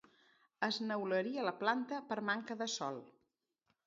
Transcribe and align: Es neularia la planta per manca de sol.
Es 0.67 0.77
neularia 0.91 1.43
la 1.47 1.53
planta 1.59 1.99
per 2.13 2.17
manca 2.31 2.57
de 2.63 2.69
sol. 2.77 2.99